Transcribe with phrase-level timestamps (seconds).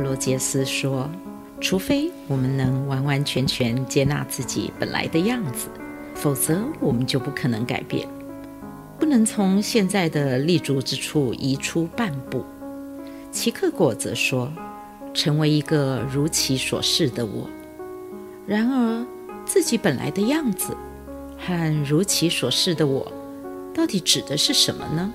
[0.00, 1.08] 罗杰斯说
[1.60, 5.68] ：“除非我们能完完全全接纳自己本来的样子，
[6.14, 8.08] 否则我们就不可能改变，
[8.98, 12.44] 不能从现在的立足之处移出半步。”
[13.30, 14.52] 齐克果则说
[15.14, 17.48] ：“成为一个如其所是的我。”
[18.46, 19.06] 然而，
[19.44, 20.76] 自己本来的样子
[21.38, 23.12] 和如其所是的我，
[23.72, 25.12] 到底指的是什么呢？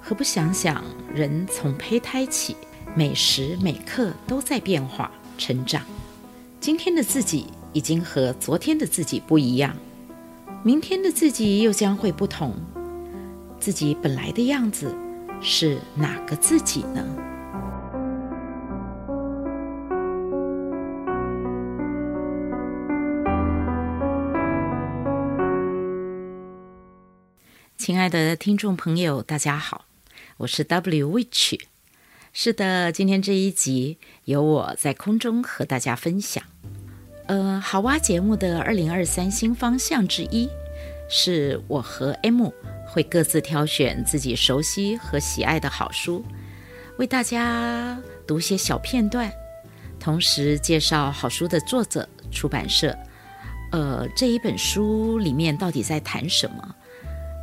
[0.00, 2.56] 何不想想，人从胚胎起，
[2.98, 5.82] 每时每刻都在变化成长，
[6.58, 9.76] 今天的自己已经和昨天的自己不一样，
[10.62, 12.54] 明天的自己又将会不同。
[13.60, 14.96] 自己本来的样子
[15.42, 17.04] 是哪个自己呢？
[27.76, 29.84] 亲爱的听众朋友，大家好，
[30.38, 31.60] 我是 W Witch。
[32.38, 36.44] 是的，今天这一集由我在空中和大家分享。
[37.28, 40.46] 呃，好哇节目的二零二三新方向之一，
[41.08, 42.50] 是我和 M
[42.86, 46.22] 会各自挑选自己熟悉和喜爱的好书，
[46.98, 49.32] 为大家读些小片段，
[49.98, 52.94] 同时介绍好书的作者、出版社。
[53.72, 56.74] 呃，这一本书里面到底在谈什么？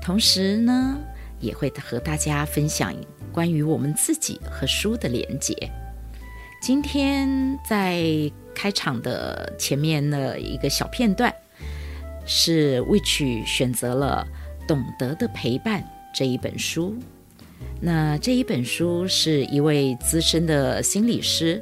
[0.04, 0.96] 同时呢，
[1.40, 2.94] 也会和大家分享。
[3.34, 5.56] 关于我们自己和书的连接，
[6.62, 11.34] 今天在开场的前面的一个小片段，
[12.28, 14.26] 是 Witch 选择了
[14.68, 15.82] 《懂得的陪伴》
[16.14, 16.96] 这一本书。
[17.82, 21.62] 那这一本书是一位资深的心理师，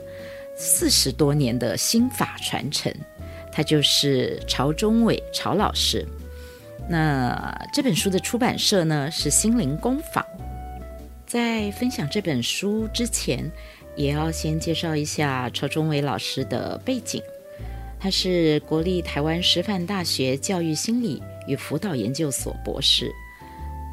[0.57, 2.93] 四十多年的心法传承，
[3.51, 6.05] 他就是曹忠伟曹老师。
[6.89, 10.25] 那这本书的出版社呢，是心灵工坊。
[11.31, 13.49] 在分享这本书之前，
[13.95, 17.23] 也要先介绍一下曹忠伟老师的背景。
[17.97, 23.09] 他是国立台湾师范大学教育心理与辅导研究所博士，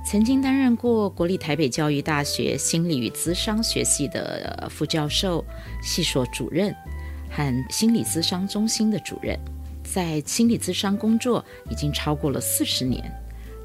[0.05, 5.45] 曾经担任过国立台北教育大学心理与咨商学系的副教授、
[5.81, 6.75] 系所主任
[7.31, 9.39] 和心理咨商中心的主任，
[9.85, 13.09] 在心理咨商工作已经超过了四十年。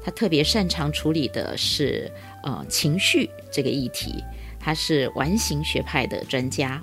[0.04, 2.12] 他特别擅长处理的是
[2.44, 4.22] 呃情绪这个议题，
[4.60, 6.80] 他是完形学派的专家。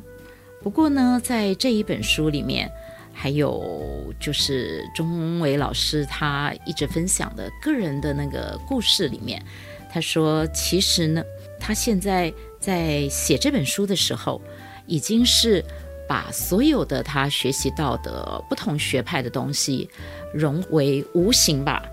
[0.62, 2.70] 不过呢，在这一本书里面，
[3.14, 9.44] 还有就是钟伟老师他一直分享的个人的那个故事里面，
[9.92, 11.24] 他说其实呢，
[11.60, 14.42] 他现在在写这本书的时候，
[14.86, 15.64] 已经是
[16.08, 19.90] 把所有的他学习到的不同学派的东西
[20.34, 21.84] 融为无形吧。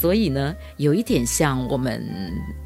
[0.00, 2.02] 所以呢，有一点像我们，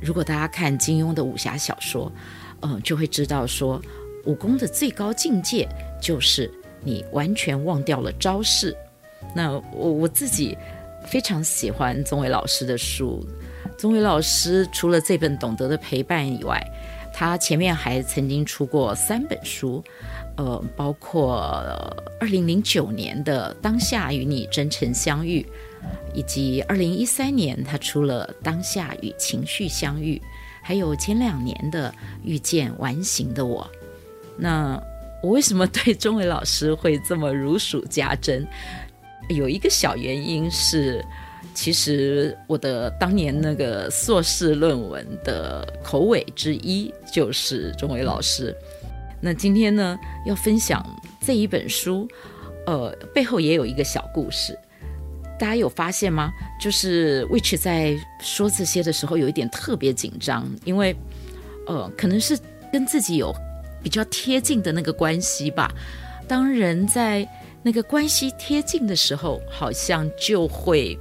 [0.00, 2.12] 如果大家看金庸的武侠小说，
[2.60, 3.82] 嗯、就会知道说，
[4.24, 5.68] 武功的最高境界
[6.00, 6.48] 就是
[6.82, 8.76] 你完全忘掉了招式。
[9.34, 10.56] 那我我自己
[11.06, 13.26] 非常喜欢宗伟老师的书，
[13.76, 16.62] 宗伟老师除了这本《懂得的陪伴》以外，
[17.12, 19.82] 他前面还曾经出过三本书，
[20.36, 21.36] 呃，包括
[22.20, 25.40] 二零零九年的《当下与你真诚相遇》。
[26.12, 30.16] 以及二零一三年，他出了《当下与情绪相遇》，
[30.62, 31.90] 还有前两年的
[32.24, 33.68] 《遇见完形的我》。
[34.36, 34.80] 那
[35.22, 38.46] 我为什么对钟伟老师会这么如数家珍？
[39.28, 41.02] 有一个小原因是，
[41.54, 48.54] 其实我的当年那个硕士论文的口尾之一就是钟伟老师。
[49.20, 50.84] 那今天呢，要分享
[51.22, 52.06] 这一本书，
[52.66, 54.58] 呃，背后也有一个小故事。
[55.44, 56.32] 大家有发现吗？
[56.58, 60.96] 就是 Which 在说这些的时候有一点特别紧张，因为，
[61.66, 62.38] 呃，可能是
[62.72, 63.30] 跟自己有
[63.82, 65.70] 比较贴近的那个关系吧。
[66.26, 67.28] 当人在
[67.62, 70.98] 那个关系贴近的时候，好像就会，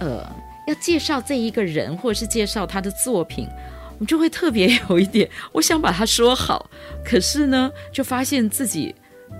[0.00, 0.26] 呃，
[0.66, 3.46] 要介绍这一个人或者是介绍他的作品，
[3.90, 6.70] 我们就会特别有一点，我想把它说好，
[7.04, 8.94] 可是呢，就发现自己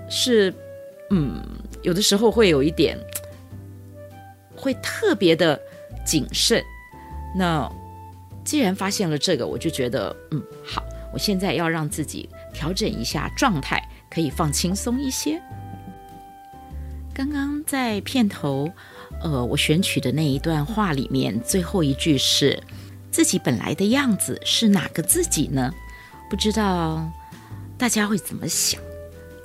[0.07, 0.53] 是，
[1.09, 1.41] 嗯，
[1.81, 2.95] 有的时候会有一点。
[4.63, 5.59] 会特别的
[6.05, 6.63] 谨慎。
[7.35, 7.69] 那
[8.45, 10.83] 既然发现了这个，我就觉得，嗯，好，
[11.13, 15.41] 我现在要让自己调整一下状态，可以放轻松一些。
[17.13, 18.69] 刚刚在片头，
[19.21, 22.61] 呃，我选取的那一段话里面，最后一句是
[23.11, 25.71] “自己本来的样子是哪个自己呢？”
[26.29, 27.07] 不知道
[27.77, 28.81] 大家会怎么想？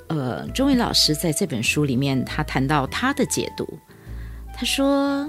[0.07, 3.77] 呃，中伟老师在这本书里面，他谈到他的解读，
[4.59, 5.25] 他说，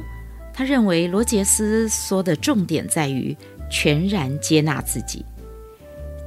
[0.53, 3.37] 他认为罗杰斯说的重点在于
[3.71, 5.25] 全然接纳自己。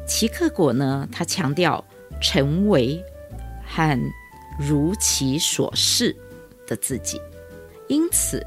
[0.08, 1.84] 奇克果呢，他强调
[2.22, 3.04] 成为
[3.68, 4.00] 和
[4.58, 6.16] 如其所是
[6.66, 7.20] 的自己。
[7.90, 8.42] 因此，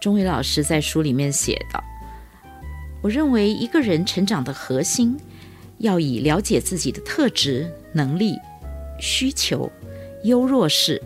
[0.00, 1.80] 钟伟老师在书里面写道
[3.00, 5.16] ：“我认为一个人成长的核心，
[5.78, 8.36] 要以了解自己的特质、能力。”
[8.98, 9.70] 需求、
[10.24, 11.00] 优弱势，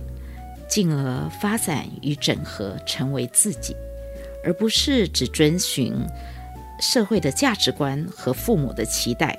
[0.68, 3.74] 进而发展与整合，成为自己，
[4.44, 5.94] 而不是只遵循
[6.80, 9.38] 社会的价值观和父母的期待，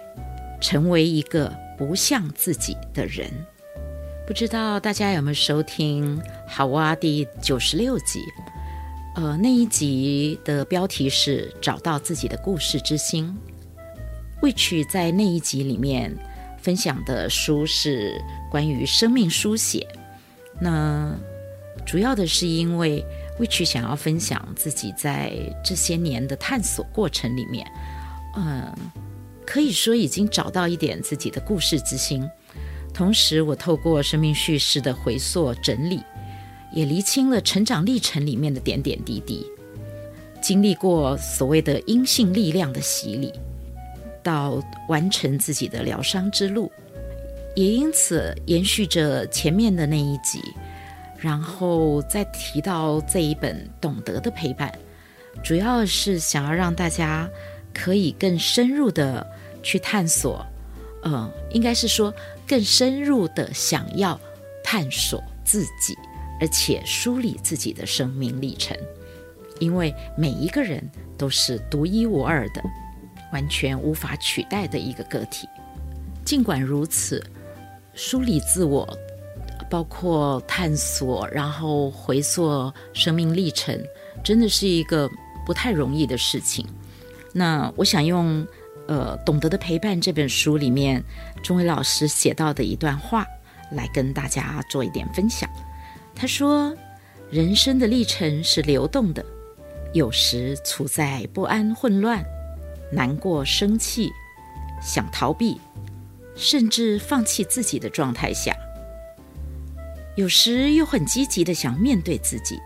[0.60, 3.30] 成为一个不像自己的人。
[4.28, 6.18] 不知道大家有没有收听
[6.48, 8.22] 《好哇》第九十六集？
[9.16, 13.36] 呃，那一集的标题是“找到自己的故事之心”。
[14.42, 16.18] Which 在那一集里面。
[16.62, 18.22] 分享的书是
[18.52, 19.88] 关于生命书写，
[20.62, 21.16] 那
[21.86, 23.04] 主要的是因为
[23.40, 25.34] Which 想要分享自己在
[25.64, 27.66] 这些年的探索过程里面，
[28.36, 28.74] 嗯，
[29.46, 32.28] 可以说已经找到一点自己的故事之心。
[32.94, 36.02] 同时，我透过生命叙事的回溯整理，
[36.74, 39.46] 也厘清了成长历程里面的点点滴滴，
[40.42, 43.32] 经历过所谓的阴性力量的洗礼。
[44.22, 46.70] 到完成自己的疗伤之路，
[47.60, 50.42] 也因此延续着前面的那一集，
[51.18, 54.72] 然后再提到这一本《懂得的陪伴》，
[55.44, 57.30] 主要是想要让大家
[57.74, 59.28] 可以更深入的
[59.62, 60.46] 去探索，
[61.04, 62.14] 嗯，应该是说
[62.48, 64.18] 更深入的想要
[64.64, 65.98] 探索自己，
[66.40, 68.78] 而且梳理自己的生命历程，
[69.60, 70.82] 因为每一个人
[71.18, 72.64] 都是独一无二的。
[73.34, 75.48] 完全无法取代的一个个体。
[76.26, 77.24] 尽管如此，
[77.94, 78.88] 梳理自我，
[79.70, 83.78] 包括探索，然后回溯生命历程，
[84.24, 85.10] 真的是一个
[85.46, 86.66] 不太容易的事情。
[87.34, 88.46] 那我想用
[88.88, 91.04] 呃《懂得的陪伴》这本书里面
[91.44, 93.26] 中伟老师写到的一段话
[93.72, 95.50] 来跟大家做一点分享。
[96.16, 96.76] 他说
[97.30, 99.24] ：“人生的历程是流动的，
[99.94, 102.24] 有时处在不安、混乱。”
[102.92, 104.12] 难过、生气、
[104.82, 105.62] 想逃避，
[106.40, 108.56] 甚至放弃自己的状态下，
[110.16, 112.58] 有时又很积极地想面对自己，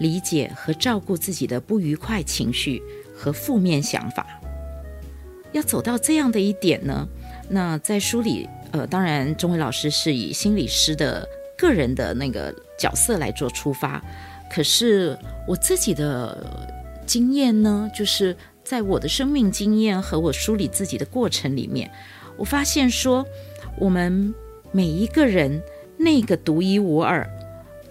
[0.00, 2.82] 理解和照顾自己的不愉快情绪
[3.16, 4.26] 和负面想法。
[5.52, 7.06] 要走到这样的一点呢，
[7.48, 11.24] 那在书里，呃，当然中伟老师是以心理师的
[11.56, 14.02] 个人的那个角色来做出发，
[14.52, 15.16] 可是
[15.46, 16.44] 我自己的
[17.06, 18.36] 经验呢，就是。
[18.66, 21.88] 在我的生命经验和我梳理自己的过程里面，
[22.38, 23.26] 我发现说，
[23.78, 24.34] 我们
[24.72, 25.62] 每一个人
[25.96, 27.28] 那个独一无二。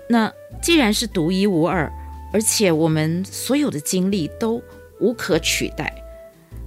[0.10, 0.32] 那
[0.62, 1.92] 既然是独一无二，
[2.32, 4.62] 而且我们所有的经历都
[5.00, 5.94] 无可取代，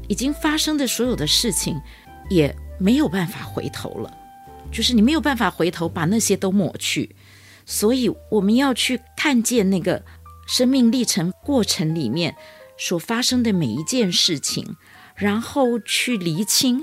[0.09, 1.81] 已经发生的所有的事情
[2.29, 4.17] 也没有办法回头了，
[4.73, 7.15] 就是你没有办法回头把那些都抹去。
[7.65, 10.03] 所以我们要去看见那个
[10.47, 12.35] 生命历程过程里面。
[12.81, 14.77] 所发生的每一件事情，
[15.17, 16.81] 然后去厘清，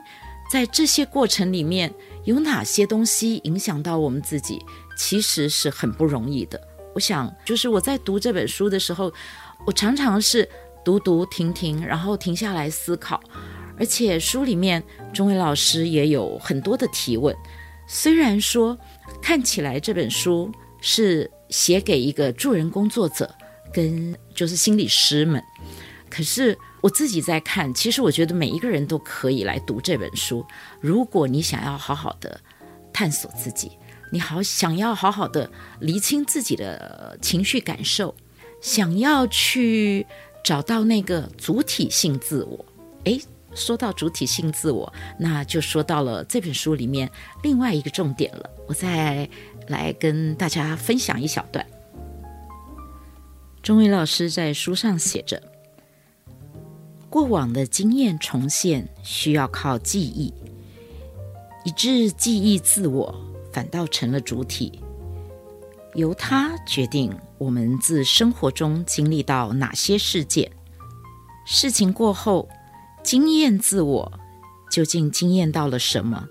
[0.51, 4.63] 在这些过程里面有哪些东西影响到我们自己，
[4.97, 6.61] 其实是很不容易的。
[6.93, 9.11] 我想，就是我在读这本书的时候，
[9.65, 10.47] 我常常是
[10.83, 13.21] 读读停停，然后停下来思考。
[13.77, 14.81] 而且书里面
[15.13, 17.35] 中伟老师也有很多的提问，
[17.87, 18.77] 虽然说
[19.21, 20.49] 看起来这本书
[20.79, 23.29] 是写给一个助人工作者
[23.73, 25.43] 跟就是心理师们。
[26.09, 30.45] 可是我自己在看，其实我觉得每一个人都可以来读这本书。
[30.79, 32.39] 如果你想要好好的
[32.93, 33.71] 探索自己，
[34.11, 35.49] 你好想要好好的
[35.79, 38.13] 厘清自己的情绪感受，
[38.61, 40.05] 想要去
[40.43, 42.63] 找到那个主体性自我。
[43.05, 43.19] 诶，
[43.55, 47.09] 说到主体性自我，那就说到了这本书里面
[47.41, 48.47] 另外一个重点了。
[48.67, 49.27] 我再
[49.69, 51.65] 来跟大家分享一小段。
[53.63, 55.41] 中伟老师在书上写着。
[57.15, 60.33] 过往的经验重现需要靠记忆，
[61.63, 63.15] 以致记忆自我
[63.53, 64.81] 反倒成了主体，
[65.93, 70.51] 由它决定我们自生活中经历到哪些事件。
[71.45, 72.49] 事情过后，
[73.01, 74.11] 经验自我
[74.69, 76.27] 究竟经验到了什么，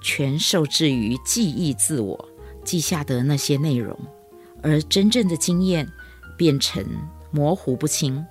[0.00, 2.28] 全受制于记忆自我
[2.64, 3.94] 记下的那些内容，
[4.62, 5.86] 而真正的经验
[6.38, 6.82] 变成
[7.30, 8.24] 模糊不清。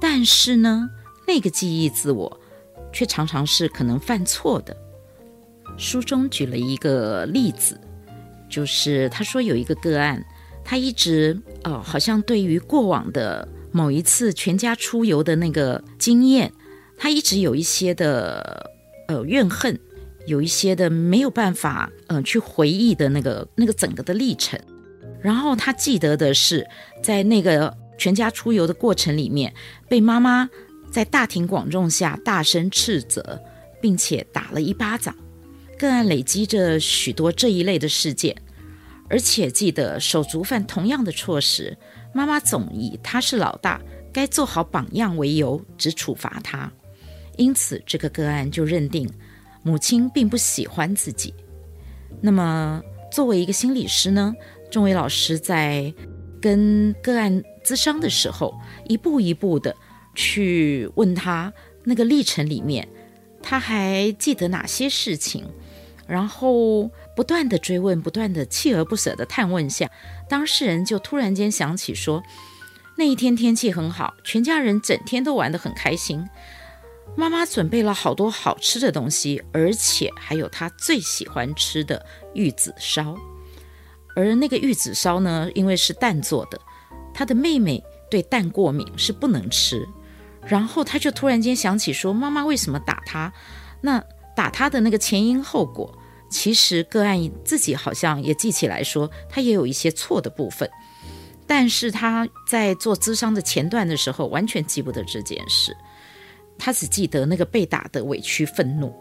[0.00, 0.88] 但是呢，
[1.26, 2.40] 那个记忆自我
[2.92, 4.76] 却常常是可能犯错的。
[5.76, 7.80] 书中举了一个例子，
[8.48, 10.24] 就是他说有一个个案，
[10.64, 16.52] 他一直哦，好像对于过往的某一次全家出游的那个经验，
[16.96, 18.70] 他一直有一些的
[19.08, 19.76] 呃怨恨，
[20.26, 24.60] 有一些的没有办法嗯、呃、去回忆的那个那个整个的历程。
[25.20, 26.64] 然后他记得的是，
[27.02, 29.52] 在那个全家出游的过程里面，
[29.88, 30.48] 被妈妈
[30.94, 33.42] 在大庭广众下大声斥责，
[33.82, 35.12] 并且打了一巴掌。
[35.76, 38.32] 个案累积着许多这一类的事件，
[39.10, 41.76] 而且记得手足犯同样的错时，
[42.12, 43.82] 妈妈总以他是老大，
[44.12, 46.70] 该做好榜样为由，只处罚他。
[47.36, 49.10] 因此，这个个案就认定
[49.64, 51.34] 母亲并不喜欢自己。
[52.20, 54.32] 那么，作为一个心理师呢，
[54.70, 55.92] 仲维老师在
[56.40, 58.54] 跟个案咨商的时候，
[58.86, 59.74] 一步一步的
[60.14, 61.52] 去问他
[61.84, 62.88] 那个历程里面，
[63.42, 65.46] 他还记得哪些事情？
[66.06, 69.90] 然后不断的追问，不断的锲而不舍的探问下，
[70.28, 72.22] 当事人就突然间想起说，
[72.96, 76.28] 那一天天气很好，全家人整天都玩得很开心。
[77.16, 82.04] 妈妈准备了好多好吃的东西，而且还有她最喜欢吃的
[82.34, 83.16] 玉子烧。
[84.14, 86.60] 而那个玉子烧呢，因为是蛋做的，
[87.14, 89.88] 她的妹妹对蛋过敏，是不能吃。
[90.46, 93.32] 然后他就突然间想起说，妈妈为什么打他？
[93.80, 94.02] 那。
[94.36, 95.96] 打他的那个前因后果，
[96.28, 100.68] 其实个案自己好像也记起来说，他也有一些错的部分，
[101.46, 105.72] 但是他在做咨商的前段的时候，完全记不得这件事，
[106.58, 108.92] 他只记得那个被打的委屈愤怒。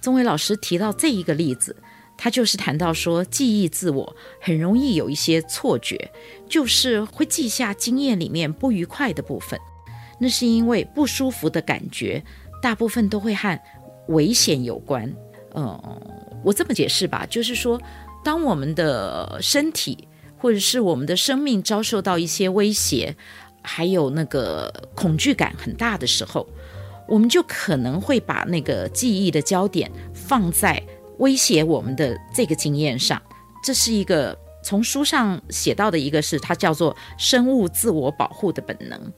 [0.00, 1.76] 宗伟老师提到这一个例子，
[2.16, 6.10] 他就是谈到说，记忆自我很容易有一些错觉，
[6.48, 9.60] 就是会记下经验里面不愉快的部分，
[10.18, 12.22] 那是因为不舒服的感觉，
[12.62, 13.58] 大部分都会和。
[14.08, 15.14] 危险有关，
[15.54, 15.78] 嗯，
[16.42, 17.78] 我这么解释吧，就是说，
[18.24, 20.08] 当我们的身体
[20.38, 23.14] 或者是我们的生命遭受到一些威胁，
[23.60, 26.48] 还有那个恐惧感很大的时候，
[27.06, 30.82] 我们就可能会把那个记忆的焦点放在
[31.18, 33.20] 威胁我们的这个经验上。
[33.62, 34.34] 这是一个
[34.64, 39.12] 从书上写到的一个是它叫做生物自我保护的本能。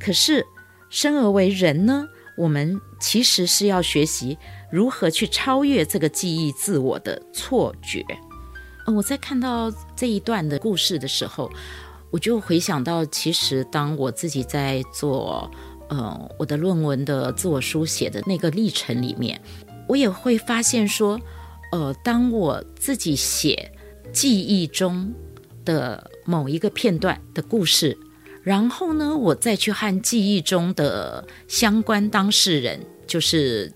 [0.00, 0.44] 可是
[0.88, 2.06] 生而为人呢？
[2.36, 4.38] 我们其实是要学习
[4.72, 8.02] 如何去超越这个记忆自我的错觉。
[8.86, 11.50] 嗯，我在看到这一段的故事的时候，
[12.10, 15.50] 我就回想到，其实当我自己在做
[15.90, 19.38] 呃我的论文的自我书写的那个历程里面，
[19.86, 21.20] 我也会发现说，
[21.72, 23.70] 呃，当我自己写
[24.12, 25.12] 记忆中
[25.62, 27.98] 的某一个片段的故事。
[28.42, 33.70] 然后呢，我再去和记忆中的相关当事人，就是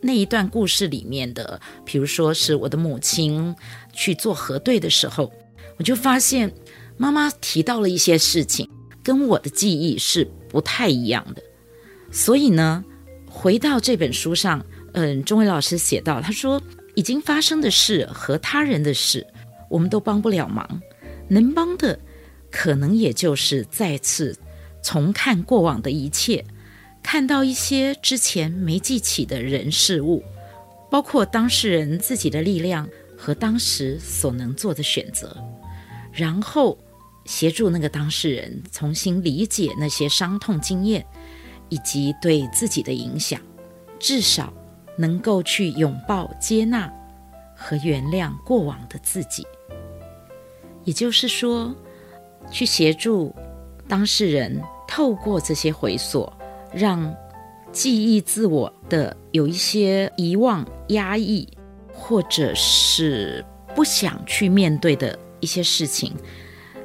[0.00, 3.54] 那一段故事里面的，比如说是我的母亲
[3.92, 5.32] 去做核对的时候，
[5.76, 6.52] 我就发现
[6.96, 8.68] 妈妈提到了一些事情，
[9.04, 11.42] 跟我的记忆是不太一样的。
[12.10, 12.84] 所以呢，
[13.30, 16.60] 回到这本书上，嗯，钟伟老师写到，他说
[16.96, 19.24] 已经发生的事和他人的事，
[19.70, 20.82] 我们都帮不了忙，
[21.28, 21.96] 能帮的。
[22.50, 24.38] 可能也就是再次
[24.82, 26.44] 重看过往的一切，
[27.02, 30.22] 看到一些之前没记起的人事物，
[30.90, 35.36] 包括当事人自己的力量和当时所能做的选择，
[36.12, 36.78] 然后
[37.24, 41.04] 协助那个当事人重新理解那些伤痛经验
[41.68, 43.40] 以及对自己的影响，
[43.98, 44.52] 至少
[44.96, 46.90] 能够去拥抱、接纳
[47.54, 49.46] 和原谅过往的自己。
[50.84, 51.74] 也就是说，
[52.50, 53.34] 去协助
[53.86, 56.30] 当事人透过这些回溯，
[56.72, 57.14] 让
[57.72, 61.46] 记忆自我的有一些遗忘、压抑，
[61.92, 66.14] 或者是不想去面对的一些事情，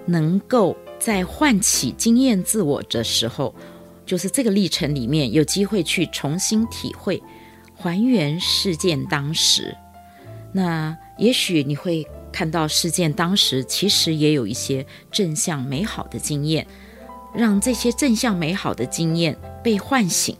[0.05, 3.55] 能够在唤起经验自我的时候，
[4.05, 7.21] 就是这个历程里面有机会去重新体会、
[7.75, 9.75] 还原事件当时。
[10.51, 12.05] 那也许你会。
[12.33, 16.67] 看到事件当时其实也有一些正向美好的经验，
[17.33, 20.35] 让这些正向美好的经验被唤醒，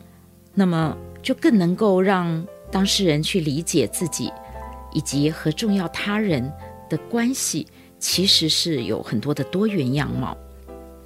[0.52, 4.30] 那么就更能够让当事人去理解自己，
[4.92, 6.52] 以及和重要他人
[6.90, 7.66] 的关系
[8.00, 10.36] 其实是有很多的多元样貌。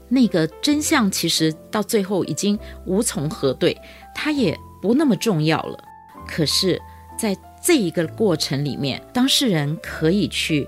[0.09, 3.77] 那个真相其实到最后已经无从核对，
[4.15, 5.79] 它也不那么重要了。
[6.27, 6.81] 可是，
[7.19, 7.37] 在
[7.69, 10.67] 这一个过程里面，当事人可以去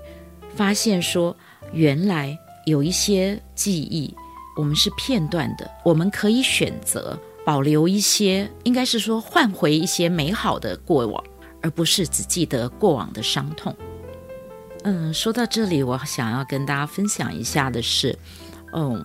[0.55, 1.35] 发现说，
[1.73, 4.13] 原来有一些记忆
[4.55, 11.23] 我们是片段的，我们可以选择保留一些，应该是说换回一些美好的过往，
[11.63, 13.75] 而不是只记得过往的伤痛。
[14.83, 18.15] 嗯，说到这里，我想要跟大家分享一下的是，
[18.73, 19.03] 嗯。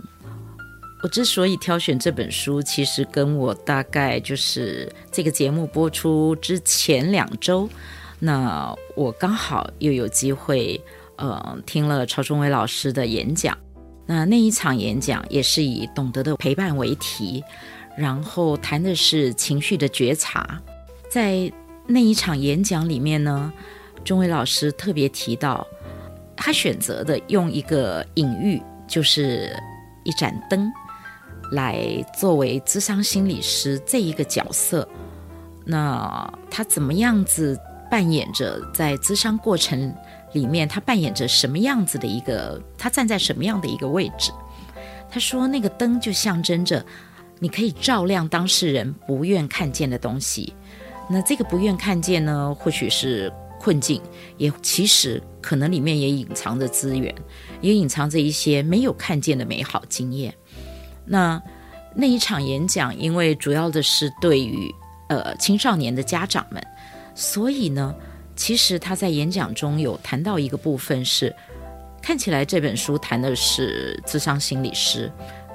[1.06, 7.68] 我之所以挑选这本书，其实跟我大概就是这个节目播出之前两周，
[8.18, 10.80] 那我刚好又有机会，
[11.14, 13.56] 呃，听了曹忠伟老师的演讲。
[14.04, 17.40] 那那一场演讲也是以懂得的陪伴为题，
[17.96, 20.60] 然后谈的是情绪的觉察。
[21.08, 21.48] 在
[21.86, 23.52] 那一场演讲里面呢，
[24.02, 25.64] 忠伟老师特别提到，
[26.36, 29.56] 他选择的用一个隐喻，就是
[30.02, 30.68] 一盏灯。
[31.52, 34.88] 来作为咨商心理师这一个角色，
[35.64, 37.58] 那他怎么样子
[37.90, 39.94] 扮演着在咨商过程
[40.32, 44.32] 里面，他扮演着什么样子的一个，他站在什么样的一个位置？
[45.08, 46.84] 他说，那个灯就象征着
[47.38, 50.52] 你可以照亮当事人不愿看见的东西。
[51.08, 54.02] 那这个不愿看见呢，或许是困境，
[54.36, 57.14] 也其实可能里面也隐藏着资源，
[57.60, 60.34] 也隐藏着一些没有看见的美好经验。
[61.06, 61.40] 那
[61.94, 64.74] 那一场演讲，因为主要的是对于
[65.08, 66.62] 呃青少年的家长们，
[67.14, 67.94] 所以呢，
[68.34, 71.34] 其实他在演讲中有谈到一个部分是，
[72.02, 75.10] 看起来这本书谈的是自商心理师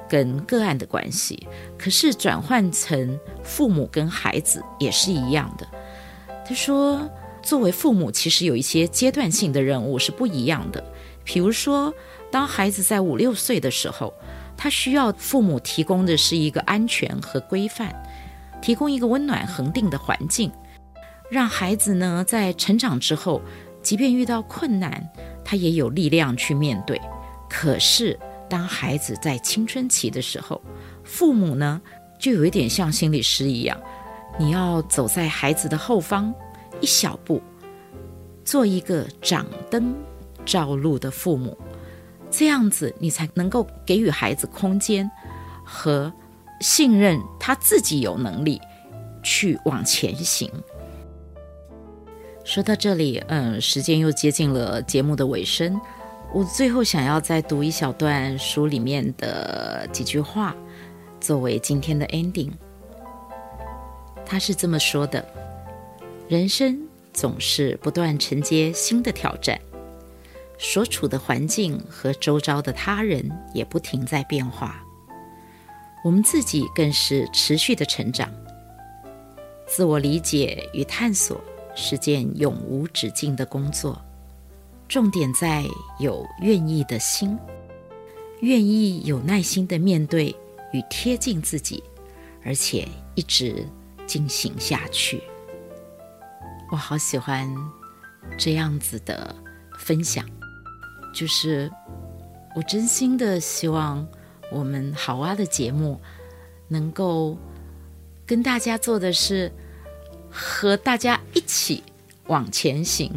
[0.08, 1.46] 跟个案的关系，
[1.78, 5.66] 可是转换成父母跟孩子也是一样的。
[6.44, 7.08] 他说，
[7.42, 10.82] 作为父母，其实有一些阶段性的任务是不一样的，
[11.22, 11.94] 比如说，
[12.32, 14.12] 当孩子在五六岁的时候。
[14.56, 17.92] 他需要父母提供的是一个安全和规范，
[18.60, 20.52] 提供一个温暖恒定的环境，
[21.30, 23.42] 让孩子呢在成长之后，
[23.82, 25.10] 即便遇到困难，
[25.44, 27.00] 他也有力量去面对。
[27.50, 30.62] 可是当孩子在青春期的时候，
[31.02, 31.80] 父母呢
[32.18, 33.78] 就有一点像心理师一样，
[34.38, 36.32] 你要走在孩子的后方
[36.80, 37.42] 一小步，
[38.44, 39.94] 做一个掌灯
[40.44, 41.58] 照路的父母。
[42.32, 45.08] 这样子，你才能够给予孩子空间
[45.64, 46.10] 和
[46.62, 48.60] 信任，他自己有能力
[49.22, 50.50] 去往前行。
[52.42, 55.78] 说到这里，嗯，时间又接近了节目的尾声，
[56.32, 60.56] 我最后想要再读一小段书里面的几句话，
[61.20, 62.50] 作为今天的 ending。
[64.24, 65.24] 他是这么说的：
[66.28, 66.80] 人生
[67.12, 69.60] 总是不断承接新的挑战。
[70.64, 74.80] 所处的环境和周遭的他人也不停在变化，
[76.04, 78.32] 我们自己更是持续的成长。
[79.66, 81.42] 自我理解与探索
[81.74, 84.00] 是件永无止境的工作，
[84.88, 85.64] 重点在
[85.98, 87.36] 有愿意的心，
[88.40, 90.34] 愿意有耐心的面对
[90.72, 91.82] 与贴近自己，
[92.44, 93.66] 而且一直
[94.06, 95.20] 进行下去。
[96.70, 97.52] 我好喜欢
[98.38, 99.34] 这样子的
[99.76, 100.24] 分享。
[101.12, 101.70] 就是
[102.54, 104.06] 我真心的希望，
[104.50, 106.00] 我们好哇的节目
[106.68, 107.36] 能够
[108.26, 109.52] 跟大家做的是
[110.30, 111.82] 和大家一起
[112.26, 113.12] 往前行，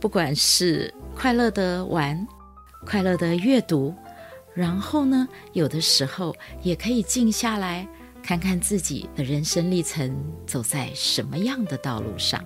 [0.00, 2.26] 不管是快乐的玩，
[2.86, 3.94] 快乐的阅读，
[4.54, 7.86] 然后呢，有的时候也可以静下来
[8.22, 10.14] 看看自己的人生历程
[10.46, 12.42] 走在什么样的道路上。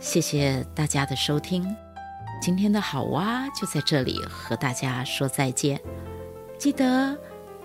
[0.00, 1.64] 谢谢大家的收听。
[2.42, 5.80] 今天的好蛙就在这里和大家说再见，
[6.58, 7.16] 记得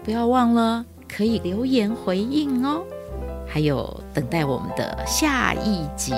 [0.03, 2.83] 不要忘了可以留言回应哦，
[3.47, 6.13] 还有等待我们的下一集。